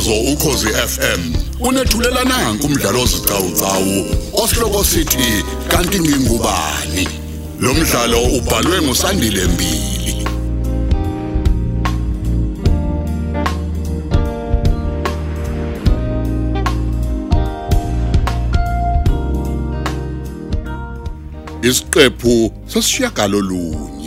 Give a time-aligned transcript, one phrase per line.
[0.00, 7.08] umsakazo ukhosi FM unethulela nanku umdlalo ozicawucawu osihloko sithi kanti ngingubani?
[7.60, 10.26] Lo mdlalo ubhalwe ngusandile mbili.
[21.62, 23.99] Isiqephu sesishiyagalolunye.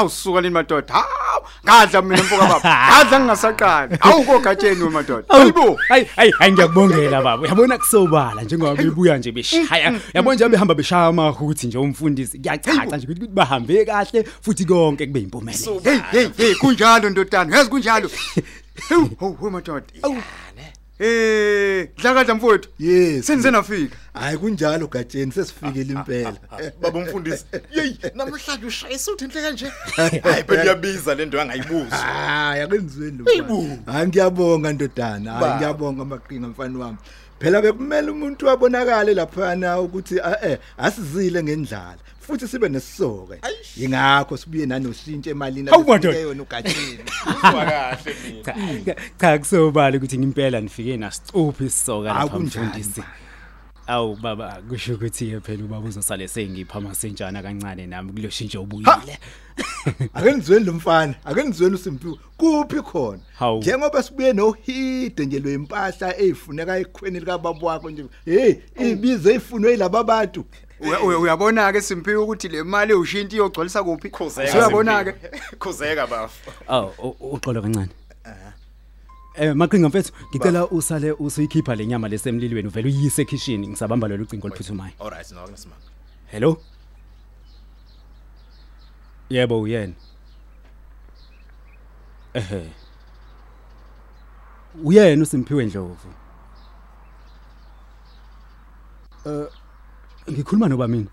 [0.00, 0.94] Awusuka lini madoda?
[0.94, 2.88] Hawu ngadla mina mfoka baba.
[2.88, 3.98] Ngadla ngingasaqali.
[4.00, 5.78] Awukogatsheni wemadoda hayibo.
[5.88, 7.42] Hayi hayi hayi ngiyakubongela baba.
[7.42, 10.00] Uyabona kusobala njengoba bebuya nje beshaya.
[10.14, 12.38] Yabona nje behamba beshaya amahuthi nje umfundisi.
[12.38, 17.56] Kuyacaca nje ukuthi bahambe kahle futhi konke kube impumelelo hey hey hey kunjalo ndodana.
[17.56, 18.10] Yazi kunjalo.
[18.88, 19.84] Hawu, hawu hawu, madoda.
[21.00, 23.26] Eh dlakadla mfowethu Yes.
[23.26, 26.32] senze nafika Hayi kunjalo gatsheni sesifikele impela.
[26.82, 27.44] baba umfundisi
[27.76, 33.24] yeyi namhlanje ushaya isuthu enhle kanje hayi phela uyabiza le nto yangayibuzi Hayi akenzweni lo.
[33.92, 35.32] Hayi ngiyabonga ndodana.
[35.32, 36.98] Hayi ngiyabonga maqhinga mfana wami.
[37.38, 41.96] Phela bekumele umuntu wabonakale lapha na ukuthi ah, eh asizile ngendlala.
[42.30, 43.40] Futhi sibe nesisoke.
[43.76, 46.18] Ingakho sibuye nanoshintshe emalini Hawu, madoda.
[46.18, 46.98] yona ugatsheni.
[47.26, 48.14] uzwa kahle
[48.74, 53.02] mina cha kusobala ukuthi ngempela nifike nasicuphi isisoka lapha mfundisi
[53.86, 59.18] awu baba kusho ukuthi ke phela ubaba uzosale sengipha masentshana kancane nami kuloshintsho ubuyile
[60.14, 61.14] Akenizweni lo mfana.
[61.24, 62.14] Akenizweni uSimphiwe.
[62.36, 63.20] Kuphi khona?
[63.58, 68.04] Njengoba sibuye nohide nje lo impahla ezifuneka ekhweni lika baba wakho nje.
[68.24, 70.44] Hey, ibize ifunwe yilaba bantu.
[70.80, 74.10] Uya- uya- uyabona ke simphiwe ukuthi le mali ewushinti iyogcwalisa kuphi?
[74.58, 75.12] Uyabona ke
[75.58, 77.88] khuzeka bafu awu u- uxolo kancane.
[79.34, 84.92] Eh maqhinga mfethu ngicela usale usiyikhipha lenyama lesemlilweni uvela uyise ekitchen ngisabamba lo lucingo oluphuthumayo.
[85.00, 85.86] Alright no kunesimanga
[86.26, 86.56] Hello?
[89.30, 89.92] Yebo uyena.
[92.34, 92.70] Ehe.
[94.84, 96.08] Uyena uSimphiwe Ndlovu.
[99.26, 99.46] Eh
[100.28, 101.10] ngikhuluma noba mina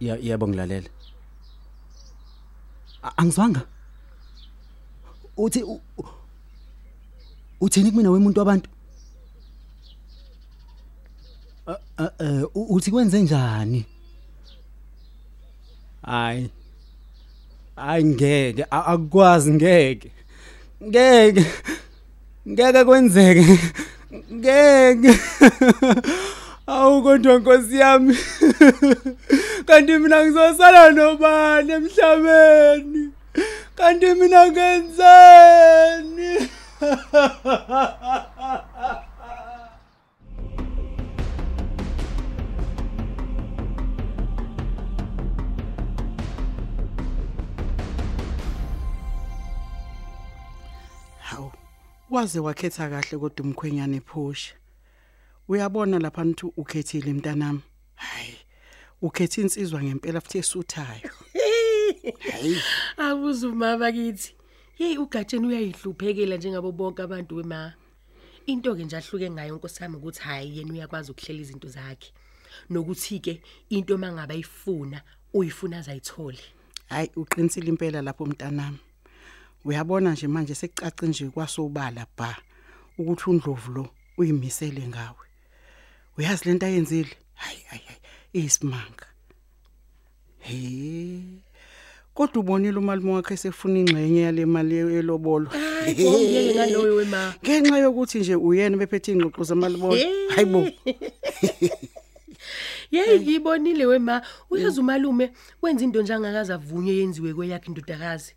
[0.00, 0.88] Ya yebo ngilalela.
[3.02, 3.62] A- Angizwanga.
[5.36, 6.08] Uthi u- u-
[7.60, 8.68] Uthini kumina wemuntu wabantu?
[11.68, 13.86] Eh, eh, eh, u- uthi kwenze njani?
[16.02, 16.50] Hayi.
[17.76, 18.64] Hayi ngeke.
[18.70, 20.12] A- akukwazi ngeke.
[20.82, 21.44] Ngeke.
[22.48, 23.44] Ngeke kwenzeke.
[24.32, 25.12] Ngeke.
[26.66, 28.16] awu kodwa nkosi yami
[29.66, 33.10] kanti mina ngizosala nobani emhlabeni
[33.76, 36.30] kanti mina ngenzeni
[51.18, 51.52] Hawu.
[52.10, 54.54] Waze wakhetha kahle kodwa umkhwenyane phosha.
[55.48, 57.60] Uyabona lapha nithi ukhethile mntanami.
[57.94, 58.36] Hayi.
[59.02, 61.10] Ukhetha insizwa ngempela futhi esuthayo.
[62.96, 64.34] Akuze umama kithi.
[64.74, 67.74] Hey ugatsheni uyayihluphekela njengabo bonke abantu wema.
[68.46, 72.12] Into ke nje ahluke ngayo nkosami ukuthi hayi yena uyakwazi ukuhlela izinto zakhe.
[72.70, 75.02] Nokuthi ke into mangaba ifuna
[75.34, 76.40] uyifuna azayithole.
[76.88, 78.78] Hayi uqinisile impela lapho mntanami.
[79.64, 82.36] Uyabona nje manje sekucace nje kwasobala bha
[82.98, 83.88] ukuthi undlovu lo
[84.18, 85.24] uyimisele ngawe.
[86.18, 87.10] Uyazi lento ayenzile?
[87.34, 89.06] Hayi hayi hayi isimanga.
[90.38, 91.20] He.
[92.14, 95.50] Kodwa ubonile umalimi wakhe sefuna ingxenye yale mali elobolo.
[95.90, 97.34] Ngiyeke ngaloyo wema.
[97.44, 99.96] Ngenxa yokuthi nje uyena bephethe ingxoxo zamalibolo.
[100.34, 100.68] Hayibo.
[102.90, 108.34] Hey ngibonile wema uyazi umalume wenza into njengakaza avunye yenziwe kweyakhe indodakazi.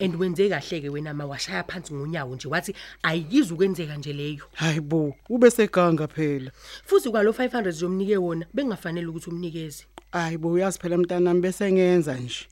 [0.00, 4.44] And wenze kahle ke wena ma washaya phansi ngonyawo nje wathi ayiyizi ukwenzeka nje leyo.
[4.54, 6.50] Hayibo, ube seganga phela.
[6.84, 9.84] Futhi kwalo 500 zomnike wona bengafanele ukuthi umnikeze.
[10.12, 12.46] Hayibo uyazi phela mntanami bese ngenza nje.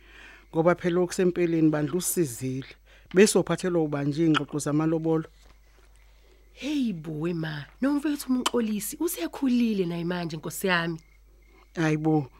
[0.53, 2.69] Ngoba phela okusempeleni bandla usizile.
[3.15, 5.25] Bese uphathelwa ubanje ingxoxo zamalobolo.
[6.53, 11.01] Hey boy ma, nomfethu umxolisi usekhulile naye manje Nkosi yami.
[11.75, 12.31] Hayibo.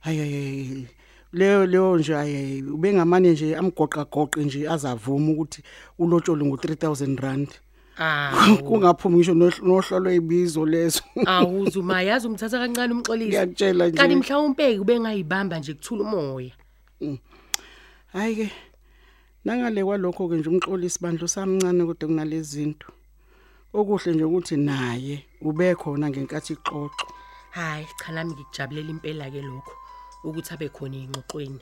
[0.00, 0.86] Hayi
[1.32, 5.62] leyo leyo nje ayi ubengamane nje amgoqa goqe nje azavuma ukuthi
[5.98, 7.48] ulotsholo ngo3000 rand.
[7.98, 11.02] Ah, Kungaphumi ngisho nohl- nohlolo ezibizo lezo.
[11.26, 13.28] awuzu ma yazi umthatha kancane umxolisi.
[13.28, 13.96] Ngiyakutshela nje.
[13.96, 16.52] Kanti mhlawumbe ubengayibamba nje kuthula umoya.
[18.12, 18.50] Hayi ke
[19.44, 22.86] nangale kwalokho ke nje umxolisi bandlo samncane kodwa kunalezi zinto.
[23.76, 27.06] okuhle nje ukuthi naye ube khona ngenkathi ixoxo
[27.50, 29.72] hayi cha nami ngikujabulela impela ke lokho
[30.28, 31.60] ukuthi abe khona ingxoxweni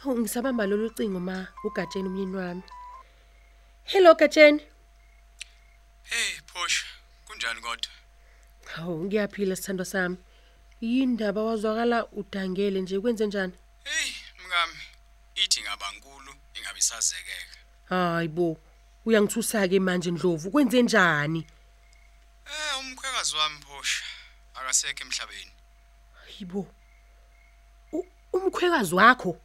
[0.00, 2.62] hawu ngisabamba lolu cingo ma ugatsheni umyeni wami.
[3.84, 4.60] Hello gatsheni.
[6.02, 6.86] Hey Phosha,
[7.26, 7.90] kunjani kodwa?
[8.74, 10.16] hawu ngiyaphila sithando sami.
[10.80, 13.52] Yindaba wazwakala udangele nje kwenze njani?
[13.84, 14.12] Hey
[14.44, 14.78] mngami,
[15.34, 17.56] ithi ngabankulu ingabisazekeka.
[17.88, 18.56] hayi bo
[19.06, 21.46] uyangithusa ke manje ndlovu kwenze njani?
[22.46, 24.04] Eh umkhwekazi wami Phosha
[24.54, 25.52] akasekho emhlabeni.
[26.24, 26.72] hayibo U-
[28.36, 29.40] umkhwekazi wakho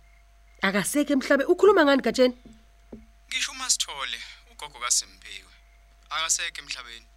[0.62, 2.36] akasekho emhlabe ukhuluma ngani gatsheni
[3.28, 4.20] Ngisho uma sithole
[4.52, 5.52] ugogo kaSimpiwe.
[6.10, 7.08] Akasekho emhlabeni.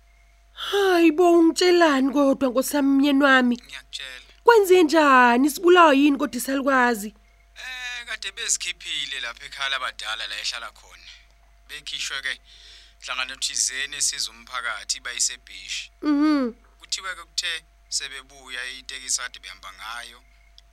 [0.54, 4.24] hayibo ungitshelani kodwa nkosami myeni wami Ngiyakutshela.
[4.44, 7.14] kwenze njani sibulawa yini kodwa isalikwazi
[7.56, 11.10] Eh kade bezikhiphile lapha ekhaya abadala la ehlala khona.
[11.68, 12.40] Bekhishwe ke
[13.02, 15.90] hlangana thizeni esiza umphakathi bayisebhishi.
[16.02, 17.52] mhm Kuthiwe ke kuthe
[17.88, 20.18] sebebuya itekisi kade behamba ngayo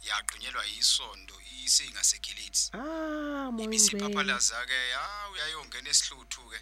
[0.10, 2.72] yagqinyelwa yisondo isinga segilitsi.
[2.74, 6.60] ah moyingcwele ibisiphaphalaza ke ha uyayongena esihluthu ke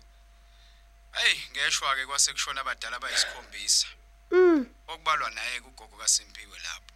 [1.20, 3.88] hey ngeshwa ke kwase kushona abadala abayisikhombisa.
[4.32, 4.66] Mm.
[4.88, 6.94] Okubalwa naye kugogo kaSimpiwe lapho.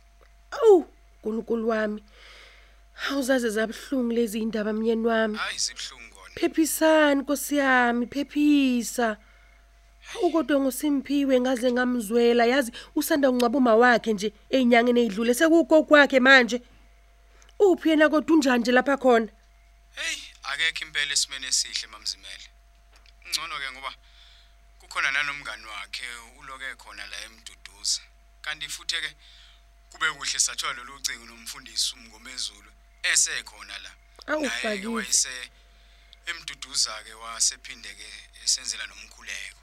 [0.51, 0.87] Awu
[1.19, 2.03] nkulunkulu wami
[3.09, 5.37] awuzaze zabhlungu lezi indaba myeni wami.
[5.37, 6.35] Hayi sibhlungu kona.
[6.35, 9.17] Phephisani nkosi yami phephisa
[10.21, 16.61] ukodwa ngosimphiwe ngaze ngamzwela yazi usanda ungcaba uma wakhe nje einyangeni ezidlule sekugogo kwakhe manje.
[17.59, 19.27] Uphi yena kodwa unjani nje lapha khona?
[19.95, 22.47] Hey akekho impela esimene esihle mamzimele.
[23.29, 23.91] Ngcono ke ngoba
[24.79, 26.05] kukhona nanomngani wakhe
[26.39, 28.01] uloke khona la emduduza.
[28.41, 29.09] Kanti futhi ke
[29.91, 32.71] kube kuhle sathola lolu cingo nomfundisi umngomezulu
[33.03, 33.91] esekhona la.
[34.27, 34.87] Awu, Naye-ke Bakithi.
[34.87, 35.35] wayese
[36.25, 38.07] emduduza ke wasephinde ke
[38.43, 39.62] esenzela nomkhuleko.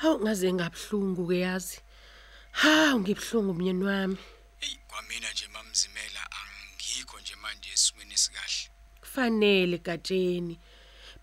[0.00, 1.78] Hawu ngaze ngabhlungu ke yazi.
[2.60, 4.18] Hawu ngibhlungu myeni wami.
[4.60, 8.70] Ey kwamina nje mamzimela angikho nje manje esimweni esikahle.
[9.00, 10.58] kufanele gatsheni.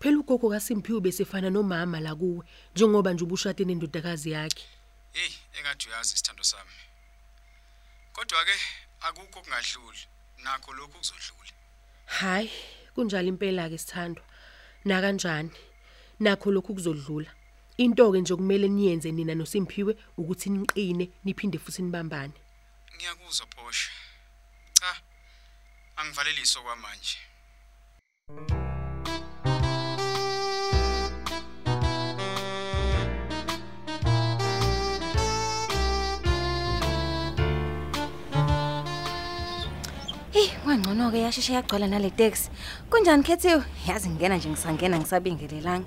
[0.00, 2.44] Phela ugogo kaSimphiwe besefana nomama la kuwe
[2.74, 4.64] njengoba nje ubushade nendodakazi yakhe.
[5.12, 6.76] Hey engathi uyazi isithando sami.
[8.12, 8.56] Kodwa ke
[9.00, 10.02] akukho kungadluli
[10.44, 11.52] nakho lokhu kuzodlula.
[12.06, 12.50] hayi
[12.94, 14.24] kunjalo impela ke sithandwa.
[14.84, 15.50] Na kanjani?
[16.20, 17.30] Nakho lokhu kuzodlula.
[17.76, 22.34] Into ke nje kumele niyenze nina noSimphiwe ukuthi niqine niphinde futhi nibambane
[22.96, 23.90] Ngiyakuzwa Phosha.
[24.72, 25.02] Cha.
[25.96, 27.18] Angivaleliso kwamanje.
[28.28, 28.65] Hey, kwangcono
[40.66, 42.50] ke yasheshe yagcwala nale taxi.
[42.90, 43.64] Kunjani Khethiwe?
[43.86, 45.86] Yazi ngena nje ngisangena ngisabingelelanga.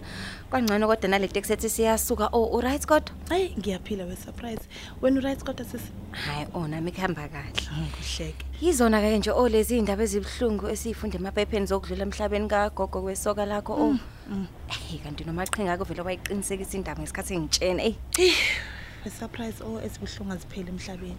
[0.49, 2.29] Kwangcono kodwa nale taxi ethi siyasuka.
[2.31, 3.11] Oh, u right kodwa?
[3.29, 4.61] Hayi ngiyaphila we surprise.
[5.01, 7.51] Wena right kodwa sisi Hayi, ona mikhamba kahle.
[7.51, 8.45] ngikuhleke.
[8.61, 13.73] Yizona ke nje olezi indaba ezibhlungu esifunda emaphepheni zokudlula emhlabeni kagogo kwesoka lakho.
[13.73, 13.97] Oh.
[14.67, 17.83] Hey, kanti nomaqhinga akho vele wayiqinisekisa indaba ngesikhathi engitshena.
[17.83, 17.95] Ey,
[19.05, 21.17] We surprise oh esibuhlungu aziphele emhlabeni.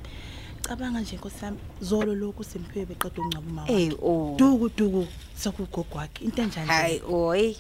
[0.62, 3.96] Cabanga nje nkosami zolo lokhu simphiwe beqeda ungcaba uma eh wakhe.
[4.02, 4.34] oh.
[4.38, 5.06] Duku duku
[5.36, 6.24] sokugogo wakhe.
[6.24, 6.66] Into enjani?
[6.68, 7.54] Hayi, oy.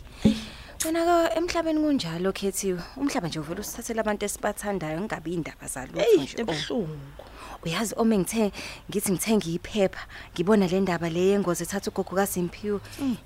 [0.84, 2.80] Wena ka emhlabeni kunjalo Khethiwe.
[2.96, 6.36] Umhlaba nje uvela usithathele abantu esibathandayo ngabe indaba zalutho Hey, nje.
[6.38, 6.40] Oh.
[6.40, 6.98] ebuhlungu.
[7.64, 8.52] Uyazi uma ngithe
[8.88, 10.00] ngithi ngithenga iphepha
[10.32, 12.80] ngibona le ndaba le yengozi ethatha ugogo kaSimphiwe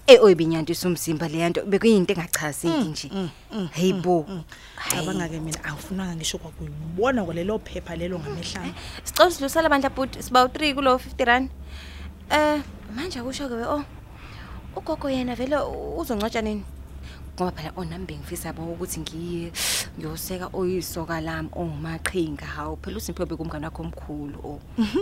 [0.09, 3.09] eh oyibinyandisa umzimba le yanto bekuyinto engachazeki nje
[3.73, 4.27] heyibo
[4.91, 8.75] Cabanga ke mina angifunanga ngisho kwakuyibona kwalelo phepha lelo ngamehlanje.
[9.05, 11.51] sicela sidlulisela bandla bhuti siba u3 kulo 50 rand
[12.31, 12.59] eh
[12.97, 13.85] manje akusho ke oh
[14.75, 15.57] ugogo yena vele
[15.97, 16.65] uzongcwatsha nini
[17.35, 19.53] ngoba phela onambe ngifisa yabo ukuthi ngiye
[19.99, 24.61] ngiyoseka oyisoka lami ongumaqhinga hawo phela uSimphiwe bekumngane wakho omkhulu oh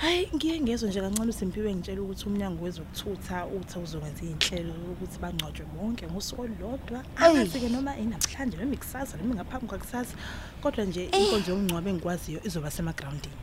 [0.00, 5.66] Hayi ngiye ngezwe nje kancane uSimphiwe ngitshela ukuthi umnyango wezokuthutha uthi uzokwenza izinhlelo ukuthi bangcwatshwe
[5.72, 7.00] bonke ngosuku olulodwa.
[7.20, 10.14] Angathi ke noma inamhlanje noma ikusasa noma ngaphambi kwakusasa
[10.62, 13.36] kodwa nje inkonzo yokungcwaba engikwaziyo izoba semagroundini.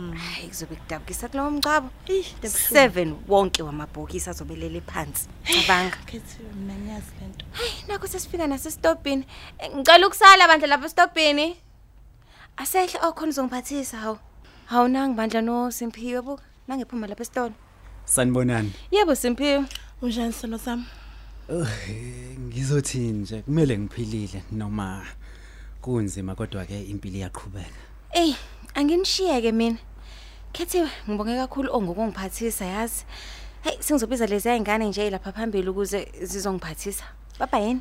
[0.00, 1.90] Hayi kuzobe kudabukisa kulowo debuhlungu.
[2.42, 5.28] 7 wonke wamabhokisi azobelele phansi.
[5.44, 5.96] Cabanga.
[6.06, 7.44] Khethiwe mina ngiyazi lento.
[7.88, 9.26] nakho sesifika nasestopini
[9.58, 11.56] Eh, ngicela ukusala bandla lapha estopini
[12.56, 14.18] asehle okhona uzongiphathisa hawu.
[14.66, 17.54] Hawu nangi bandla no Simphiwe buka nangephuma lapha esitolo.
[18.04, 18.72] Sanibonani.
[18.90, 19.64] yebo Simphiwe.
[20.02, 20.84] Unjani silo sami?
[21.48, 21.66] Oh,
[22.38, 23.42] ngizothini nje?
[23.42, 25.06] Kumele ngiphilile noma
[25.80, 27.80] kunzima kodwa ke impilo iyaqhubeka.
[28.12, 28.34] ey
[28.74, 29.78] anginishiyeke mina.
[30.52, 33.04] Kethiwe ngibonge kakhulu ongokungiphathisa yazi.
[33.62, 37.04] Hey singizobiza lezi ayingane nje lapha phambili ukuze zizongiphathisa.
[37.38, 37.80] Baba yini?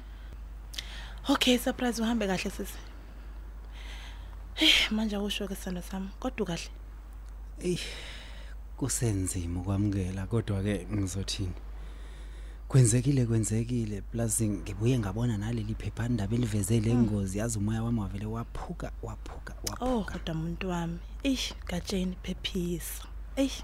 [1.29, 2.77] Okay surprise uhambe kahle sisi.
[4.53, 6.69] Hey manje usho ke sando sami kodwa kahle.
[7.59, 7.79] Ey
[8.77, 11.53] kusenzima ukwamukela kodwa ke ngizothini?
[12.67, 14.01] Kwenzekile kwenzekile.
[14.01, 20.11] Plus ngibuye ngabona naleli phephandaba eliveze lengozi yazi umoya wami wavele waphuka waphuka Oh waphuka
[20.11, 20.99] kodwa umuntu wami.
[21.23, 23.03] Eish gatsheni phephisa.
[23.35, 23.63] Eish.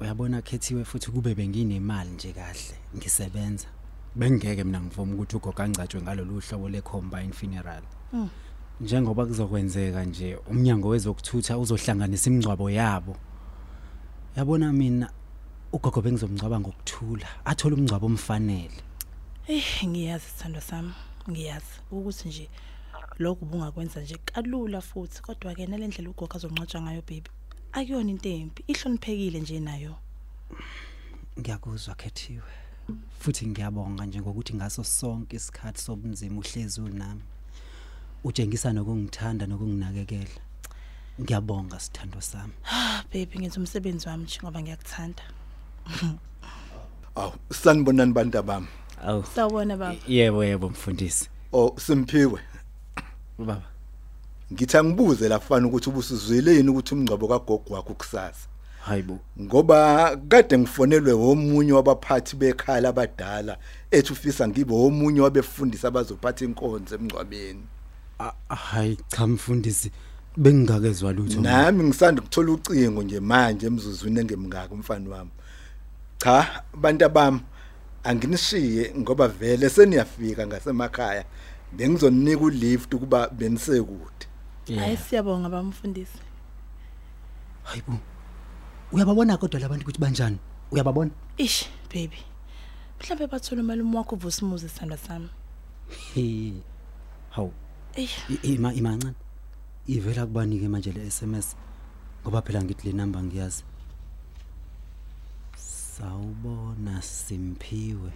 [0.00, 2.76] Uyabona khethiwe futhi kube benginemali nje kahle.
[2.96, 3.66] Ngisebenza.
[4.14, 7.82] Bengeke mina ngivuma ukuthi ugogo angcatshwe ngalolu hlobo le combine funeral.
[8.12, 8.28] Mm.
[8.80, 13.16] njengoba kuzokwenzeka nje umnyango wezokuthutha uzohlanganisa imingcwabo yabo.
[14.36, 15.10] Yabona mina
[15.72, 18.78] ugogo bengizomngcwaba ngokuthula athola umngcwabo omfanele.
[19.48, 20.92] Eh ngiyazi sithando sami
[21.30, 21.74] ngiyazi.
[21.90, 22.48] Ukuthi nje
[23.18, 27.30] lokhu bungakwenza nje kalula futhi kodwa ke nalendlela ugogo azonqotshwa ngayo baby
[27.72, 29.96] akuyona into embi ihloniphekile nje nayo.
[31.38, 32.52] Ngiyakuzwa khethiwe.
[33.18, 37.22] Futhi ngiyabonga nje ngokuthi ngaso sonke isikhathi sobunzima uhlezi unami.
[38.24, 40.40] Utshengisa nokungithanda nokunginakekela.
[41.20, 42.52] Ngiyabonga sithando sami.
[42.64, 45.22] Ah baby ngenza umsebenzi wami nje ngoba ngiyakuthanda.
[47.16, 48.66] Aw sanibonani bantu bami.
[49.06, 52.40] awu sawubona baba yebo yebo mfundisi Oh simphiwe.
[53.38, 53.62] baba
[54.52, 58.48] Ngithi angibuze lafana ukuthi ubusuzweleni ukuthi umngcwabo kagogo wakho kusasa.
[58.86, 63.58] hayibo Ngoba kade ngifonelwe womunye wabaphathi bekhaya abadala
[63.90, 67.62] ethi ufisa ngibe womunye wabefundisi abazophatha inkonzo emngcwabeni.
[68.18, 69.90] Ah, hayi cha mfundisi
[70.36, 71.40] bengingakezwa lutho.
[71.40, 75.30] Nami ngisanda ukuthola ucingo nje manje emzuzwini engemngaka umfana wami.
[76.22, 77.40] Cha bantu bami
[78.04, 81.24] anginishiye ngoba vele seniyafika ngasemakhaya.
[81.72, 84.26] Bengizonika ulift kuba benisekude.
[84.78, 86.18] hayi siyabonga bamfundisi.
[87.64, 87.98] Hayibo
[88.92, 90.38] uyababona kodwa labantu ukuthi banjani?
[90.70, 91.10] Uyababona?
[91.38, 92.18] Ish baby.
[93.00, 95.28] Mhlawumbe bathola umalume wakho uvusimuzi sithando sami.
[96.14, 96.52] He
[97.30, 97.52] hawu.
[97.94, 98.18] Eish.
[98.30, 99.14] I- ima imancane.
[99.86, 101.56] Ivela kubanike manje le SMS
[102.22, 103.64] ngoba phela ngithi le number ngiyazi.
[105.96, 108.12] Sawubona simphiwe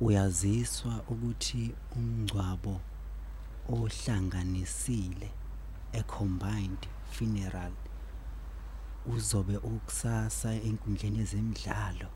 [0.00, 2.80] uyaziswa ukuthi umngcwabo
[3.68, 5.28] ohlanganisile
[5.92, 7.72] a combined funeral
[9.14, 12.08] uzobe ukusasa enkundleni yezemidlalo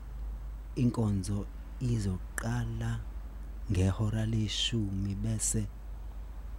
[0.81, 1.39] inkonzo
[1.91, 2.91] izoqala
[3.71, 5.61] ngehora leshumi bese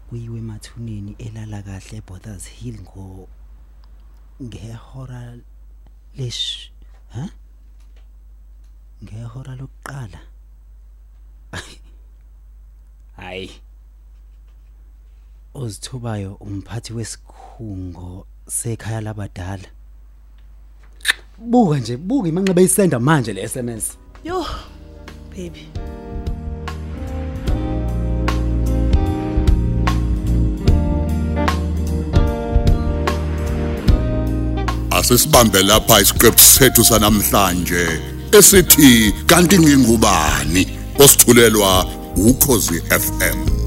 [0.06, 3.28] kuyiwe emathuneni elala kahle eBothers Hill ngo
[4.46, 5.22] ngehora
[6.18, 6.70] lesh
[7.14, 7.24] ha
[9.04, 10.20] ngehora lokuqala.
[13.16, 13.50] Hayi.
[15.54, 19.68] Ozithubayo umphathi wesikhungo sekhaya labadala.
[21.38, 24.46] Buka nje buka imanxeba isenda manje le SMS yo
[25.30, 25.68] baby.
[34.90, 38.17] Asisibambe lapha isiqephu sethu sanamhlanje.
[38.32, 40.68] Esithi kanti ngingubani
[40.99, 43.57] osithulelwa ukhozi FM